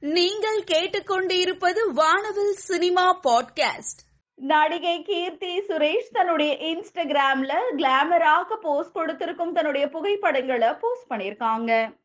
நீங்கள் 0.00 0.62
கேட்டுக்கொண்டிருப்பது 0.62 1.92
வானவில் 1.92 2.52
சினிமா 2.52 3.20
பாட்காஸ்ட். 3.20 4.00
நடிகை 4.34 5.02
கீர்த்தி 5.02 5.58
சுரேஷ் 5.58 6.08
தன்னுடைய 6.12 6.54
இன்ஸ்டாகிராம்ல 6.54 7.52
கிளாமராக 7.76 8.54
போஸ்ட் 8.60 8.92
கொடுத்திருக்கும் 8.92 9.52
தன்னுடைய 9.52 9.88
புகைப்படங்களை 9.88 10.68
போஸ்ட் 10.80 11.10
பண்ணியிருக்காங்க. 11.10 11.96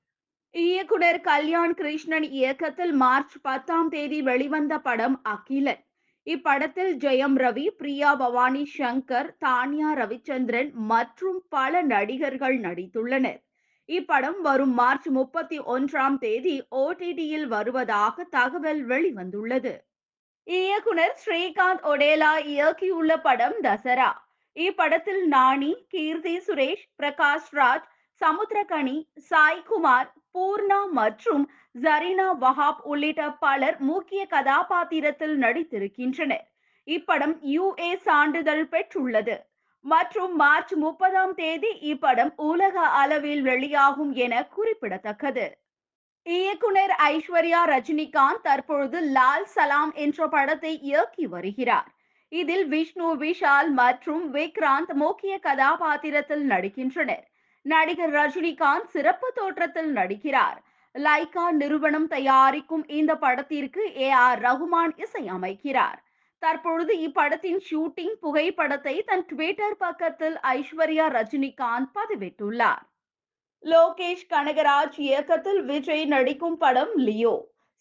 இயக்குனர் 0.51 1.21
கல்யாண் 1.21 1.73
கிருஷ்ணன் 1.73 2.23
இயக்கத்தில் 2.23 2.91
மார்ச் 2.91 3.41
பத்தாம் 3.41 3.89
தேதி 3.89 4.21
வெளிவந்த 4.21 4.77
படம் 4.77 5.21
அகிலன். 5.23 5.85
இப்படத்தில் 6.25 6.95
ஜெயம் 6.97 7.35
ரவி 7.35 7.69
பிரியா 7.69 8.15
பவானி 8.15 8.71
சங்கர் 8.77 9.29
தானியா 9.45 9.93
ரவிச்சந்திரன் 9.95 10.71
மற்றும் 10.71 11.45
பல 11.49 11.81
நடிகர்கள் 11.81 12.59
நடித்துள்ளனர். 12.59 13.41
இப்படம் 13.89 14.39
வரும் 14.41 14.73
மார்ச் 14.73 15.07
முப்பத்தி 15.07 15.59
ஒன்றாம் 15.59 16.17
தேதி 16.17 16.53
ஓடிடியில் 16.75 17.47
வருவதாக 17.47 18.23
தகவல் 18.23 18.87
வெளிவந்துள்ளது. 18.87 19.73
இயக்குனர் 20.47 21.15
ஸ்ரீகாந்த் 21.25 21.83
ஒடேலா 21.83 22.31
இயக்கியுள்ள 22.45 23.21
படம் 23.21 23.57
தசரா. 23.63 24.11
இப்படத்தில் 24.55 25.23
நாணி 25.25 25.71
கீர்த்தி 25.89 26.35
சுரேஷ் 26.37 26.85
பிரகாஷ் 27.01 27.51
ராஜ் 27.51 27.87
சமுத்திரகனி 28.21 28.97
சாய்குமார் 29.29 30.09
பூர்ணா 30.33 30.79
மற்றும் 30.91 31.43
ஜரீனா 31.81 32.27
வஹாப் 32.41 32.81
உள்ளிட்ட 32.83 33.31
பலர் 33.39 33.77
முக்கிய 33.79 34.25
கதாபாத்திரத்தில் 34.25 35.35
நடித்திருக்கின்றனர். 35.41 36.45
இப்படம் 36.87 37.35
யுஏ 37.55 37.95
சான்றிதழ் 38.07 38.65
பெற்றுள்ளது. 38.71 39.35
மற்றும் 39.85 40.35
மார்ச் 40.35 40.73
முப்பதாம் 40.73 41.33
தேதி 41.33 41.71
இப்படம் 41.93 42.31
உலக 42.35 42.79
அளவில் 42.79 43.41
வெளியாகும் 43.41 44.13
என 44.13 44.43
குறிப்பிடத்தக்கது. 44.45 45.45
இயக்குனர் 46.25 46.93
ஐஸ்வர்யா 47.03 47.61
ரஜினிகாந்த் 47.65 48.41
தற்பொழுது 48.41 48.99
லால் 48.99 49.45
சலாம் 49.45 49.93
என்ற 49.93 50.27
படத்தை 50.27 50.79
இயக்கி 50.81 51.25
வருகிறார். 51.25 51.89
இதில் 52.31 52.67
விஷ்ணு 52.67 53.17
விஷால் 53.17 53.69
மற்றும் 53.71 54.33
விக்ராந்த் 54.33 54.93
முக்கிய 54.93 55.39
கதாபாத்திரத்தில் 55.39 56.49
நடிக்கின்றனர். 56.49 57.25
நடிகர் 57.61 58.13
ரஜினிகாந்த் 58.13 58.87
சிறப்பு 58.87 59.31
தோற்றத்தில் 59.35 59.91
நடிக்கிறார். 59.95 60.57
லைகா 60.95 61.51
நிறுவனம் 61.51 62.07
தயாரிக்கும் 62.07 62.87
இந்த 62.87 63.15
படத்திற்கு 63.15 63.83
ஏ 63.97 64.09
ஆர் 64.09 64.41
ரகுமான் 64.41 64.93
இசையமைக்கிறார். 64.97 65.99
தற்பொழுது 66.43 66.93
இப்படத்தின் 67.07 67.59
ஷூட்டிங் 67.69 68.15
புகைப்படத்தை 68.23 68.95
தன் 69.03 69.25
ட்விட்டர் 69.25 69.77
பக்கத்தில் 69.77 70.35
ஐஸ்வர்யா 70.51 71.05
ரஜினிகாந்த் 71.17 71.91
பதிவிட்டுள்ளார். 71.97 72.83
லோகேஷ் 73.63 74.25
கனகராஜ் 74.29 74.97
இயக்கத்தில் 75.07 75.61
விஜய் 75.63 76.05
நடிக்கும் 76.05 76.57
படம் 76.57 76.93
லியோ. 76.97 77.35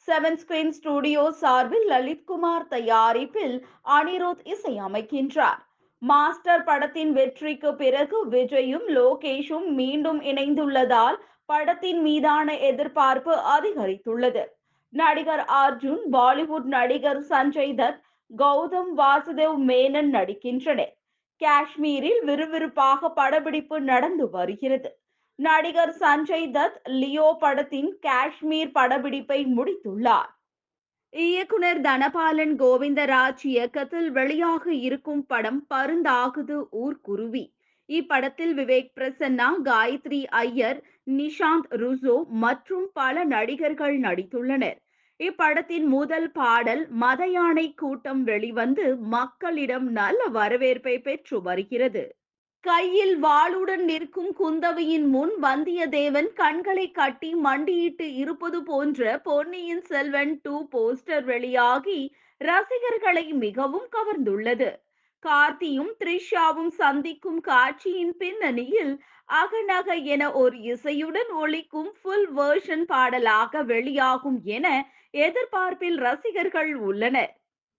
செவன் 0.08 0.38
ஸ்கிரீன் 0.42 0.72
ஸ்டுடியோ 0.78 1.24
சார்பில் 1.40 1.86
லலித்குமார் 1.88 2.66
தயாரிப்பில் 2.68 3.56
அனிருத் 3.96 4.44
இசையமைக்கின்றார். 4.54 5.60
மாஸ்டர் 6.02 6.64
படத்தின் 6.64 7.12
வெற்றிக்கு 7.12 7.70
பிறகு 7.74 8.20
விஜயும் 8.30 8.86
லோகேஷும் 8.98 9.68
மீண்டும் 9.80 10.20
இணைந்துள்ளதால் 10.30 11.18
படத்தின் 11.50 12.00
மீதான 12.00 12.56
எதிர்பார்ப்பு 12.70 13.34
அதிகரித்துள்ளது. 13.56 14.44
நடிகர் 14.94 15.44
அர்ஜுன் 15.62 16.02
பாலிவுட் 16.12 16.68
நடிகர் 16.76 17.20
சஞ்சய் 17.28 17.76
தத் 17.80 18.00
கௌதம் 18.38 18.90
வாசுதேவ் 18.96 19.56
மேனன் 19.68 20.10
நடிக்கின்றனர். 20.12 20.92
காஷ்மீரில் 21.40 22.20
விறுவிறுப்பாக 22.26 23.08
படப்பிடிப்பு 23.14 23.80
நடந்து 23.80 24.30
வருகிறது. 24.30 24.90
நடிகர் 25.38 25.94
சஞ்சய் 26.00 26.46
தத் 26.50 26.78
லியோ 26.90 27.36
படத்தின் 27.38 27.98
காஷ்மீர் 28.00 28.72
படப்பிடிப்பை 28.74 29.40
முடித்துள்ளார். 29.56 30.30
இயக்குனர் 31.12 31.80
தனபாலன் 31.80 32.54
கோவிந்தராஜ் 32.58 33.44
இயக்கத்தில் 33.44 34.12
வெளியாக 34.12 34.66
இருக்கும் 34.66 35.26
படம் 35.26 35.66
பருந்தாகுது 35.74 36.56
ஊர்குருவி 36.72 37.44
இப்படத்தில் 37.88 38.54
விவேக் 38.54 38.92
பிரசன்னா 39.00 39.48
காயத்ரி 39.64 40.24
ஐயர் 40.24 40.78
நிஷாந்த் 41.10 41.68
ருசோ 41.70 42.16
மற்றும் 42.26 42.90
பல 42.92 43.24
நடிகர்கள் 43.24 44.00
நடித்துள்ளனர். 44.00 44.81
இப்படத்தின் 45.22 45.86
முதல் 45.86 46.30
பாடல் 46.30 46.82
மத 46.92 47.22
யானை 47.26 47.74
கூட்டம் 47.74 48.22
வெளிவந்து 48.22 48.96
மக்களிடம் 48.96 49.86
நல்ல 49.90 50.20
வரவேற்பை 50.26 50.94
பெற்று 50.98 51.42
வருகிறது. 51.42 52.04
கையில் 52.64 53.14
வாளுடன் 53.22 53.84
நிற்கும் 53.84 54.32
குந்தவையின் 54.40 55.06
முன் 55.06 55.32
வந்தியத்தேவன் 55.42 56.28
கண்களை 56.34 56.90
கட்டி 56.90 57.30
மண்டியிட்டு 57.34 58.06
இருப்பது 58.14 58.62
போன்ற 58.62 59.20
பொன்னியின் 59.24 59.82
செல்வன் 59.82 60.40
டூ 60.42 60.68
போஸ்டர் 60.72 61.24
வெளியாகி 61.24 62.00
ரசிகர்களை 62.40 63.26
மிகவும் 63.32 63.88
கவர்ந்துள்ளது. 63.96 64.70
கார்த்தியும் 65.22 65.92
த்ரிஷாவும் 66.00 66.72
சந்திக்கும் 66.72 67.40
காட்சியின் 67.40 68.14
பின்னணியில் 68.16 68.94
அகநக 69.28 69.94
என 70.14 70.22
ஒரு 70.32 70.56
இசையுடன் 70.72 71.30
ஒழிக்கும் 71.42 71.90
ஃபுல் 71.98 72.26
வேர்ஷன் 72.32 72.84
பாடலாக 72.84 73.62
வெளியாகும் 73.62 74.40
என 74.56 74.66
எதிர்பார்ப்பில் 75.18 75.98
ரசிகர்கள் 75.98 76.72
உள்ளனர். 76.80 77.32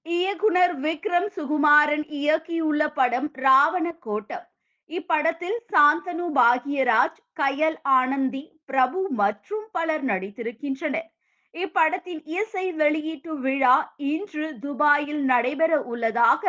இயக்குனர் 0.06 0.74
விக்ரம் 0.80 1.30
சுகுமாரன் 1.36 2.06
இயக்கியுள்ள 2.20 2.82
படம் 2.94 3.30
ராவண 3.38 3.86
கோட்டம் 4.00 4.48
இப்படத்தில் 4.90 5.60
சாந்தனு 5.72 6.26
பாகியராஜ் 6.36 7.20
கயல் 7.34 7.78
ஆனந்தி 7.98 8.44
பிரபு 8.66 9.02
மற்றும் 9.14 9.68
பலர் 9.72 10.06
நடித்திருக்கின்றனர். 10.06 11.08
இப்படத்தின் 11.54 12.22
இசை 12.34 12.66
வெளியீட்டு 12.72 13.34
விழா 13.40 13.76
இன்று 14.06 14.46
துபாயில் 14.60 15.24
நடைபெற 15.26 15.74
உள்ளதாக 15.84 16.44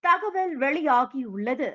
தகவல் 0.00 0.58
வெளியாகியுள்ளது. 0.58 1.68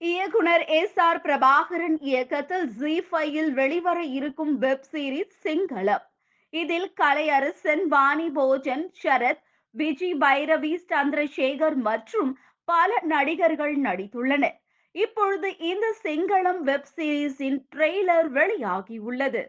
இயக்குனர் 0.00 0.64
எஸ் 0.64 0.98
ஆர் 0.98 1.20
பிரபாகரன் 1.20 1.96
இயக்கத்தில் 2.00 2.66
ஜி 2.78 2.94
ஃபைவில் 3.00 3.50
வெளிவர 3.50 3.98
இருக்கும் 4.02 4.58
வெப் 4.58 4.86
சீரிஸ் 4.92 5.34
சிங்களம். 5.44 6.04
இதில் 6.50 6.92
கலையரசன் 7.00 7.84
வாணி 7.86 8.28
போஜன் 8.28 8.84
சரத் 9.02 9.42
விஜய் 9.74 10.14
பைரவி 10.14 10.72
சந்திரசேகர் 10.88 11.78
மற்றும் 11.88 12.30
பல 12.64 13.00
நடிகர்கள் 13.02 13.76
நடித்துள்ளனர். 13.80 14.56
இப்பொழுது 14.94 15.48
இந்த 15.58 15.86
சிங்களம் 16.02 16.60
வெப் 16.60 16.90
சீரிஸின் 16.96 17.58
ட்ரெய்லர் 17.74 18.30
வெளியாகியுள்ளது. 18.38 19.42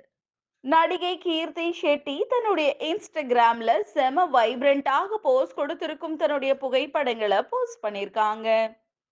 நடிகை 0.63 1.17
கீர்த்தி 1.17 1.67
ஷெட்டி 1.81 2.15
தன்னுடைய 2.29 2.69
இன்ஸ்டாகிராம்ல 2.79 3.71
செம 3.93 4.25
வைப்ரண்டாக 4.33 5.17
போஸ்ட் 5.21 5.55
கொடுத்திருக்கும் 5.55 6.15
தன்னுடைய 6.15 6.57
புகைப்படங்களை 6.57 7.39
போஸ்ட் 7.49 7.79
பண்ணியிருக்காங்க. 7.85 8.47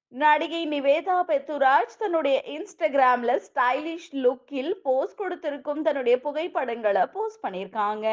நடிகை 0.07 0.61
நிவேதா 0.67 1.15
பெத்துராஜ் 1.29 1.95
தன்னுடைய 1.97 2.37
இன்ஸ்டாகிராம்ல 2.55 3.31
ஸ்டைலிஷ் 3.47 4.11
லுக்கில் 4.25 4.71
போஸ்ட் 4.83 5.17
கொடுத்திருக்கும் 5.17 5.81
தன்னுடைய 5.81 6.21
புகைப்படங்களை 6.21 7.03
போஸ்ட் 7.15 7.43
பண்ணியிருக்காங்க. 7.45 8.07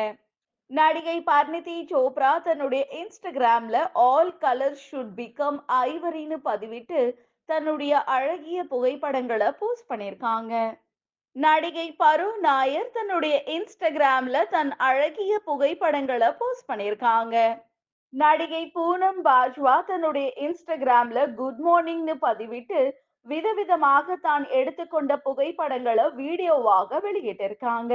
நடிகை 0.71 1.19
பர்னிதி 1.31 1.77
சோப்ரா 1.93 2.33
தன்னுடைய 2.43 2.85
இன்ஸ்டாகிராம்ல 3.03 3.77
ஆல் 4.09 4.35
கலர் 4.39 4.81
ஷுட் 4.87 5.15
பிகம் 5.21 5.61
ஐவரின்னு 5.83 6.41
பதிவிட்டு 6.51 7.03
தன்னுடைய 7.49 8.03
அழகிய 8.17 8.65
புகைப்படங்களை 8.65 9.51
போஸ்ட் 9.61 9.91
பண்ணியிருக்காங்க. 9.93 10.55
நடிகை 11.37 11.87
பரு 12.03 12.27
நாயர் 12.45 12.93
தன்னுடைய 12.93 13.35
இன்ஸ்டாகிராம்ல 13.55 14.37
தன் 14.53 14.71
அழகிய 14.87 15.33
புகைப்படங்களை 15.49 16.29
போஸ்ட் 16.39 16.69
பண்ணியிருக்காங்க. 16.71 17.37
நடிகை 18.13 18.61
பூனம் 18.77 19.21
பாஜ்வா 19.27 19.75
தன்னுடைய 19.91 20.29
இன்ஸ்டாகிராம்ல 20.47 21.19
குட் 21.41 21.61
மார்னிங்னு 21.67 22.15
பதிவிட்டு 22.25 22.81
விதவிதமாக 23.27 24.17
தான் 24.29 24.45
எடுத்துக்கொண்ட 24.61 25.13
புகைப்படங்களை 25.27 26.07
வீடியோவாக 26.23 27.01
வெளியிட்டிருக்காங்க. 27.07 27.95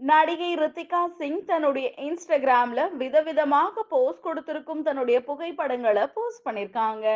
நடிகை 0.00 0.52
ரித்திகா 0.62 1.02
சிங் 1.18 1.42
தன்னுடைய 1.50 1.88
இன்ஸ்டாகிராம்ல 2.08 2.82
விதவிதமாக 3.02 3.84
போஸ்ட் 3.94 4.26
கொடுத்திருக்கும் 4.28 4.86
தன்னுடைய 4.88 5.18
புகைப்படங்களை 5.30 6.04
போஸ்ட் 6.16 6.46
பண்ணிருக்காங்க 6.46 7.06